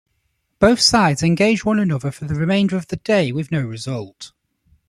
[0.57, 4.31] Both sides engaged one another for the remainder of the day with no result.